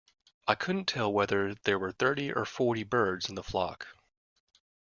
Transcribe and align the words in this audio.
I 0.47 0.55
couldn't 0.55 0.85
tell 0.85 1.13
whether 1.13 1.53
there 1.53 1.77
were 1.77 1.91
thirty 1.91 2.33
or 2.33 2.43
forty 2.43 2.83
birds 2.83 3.29
in 3.29 3.35
the 3.35 3.43
flock 3.43 3.85